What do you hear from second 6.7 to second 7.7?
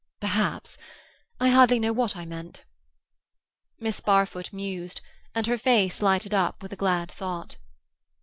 a glad thought.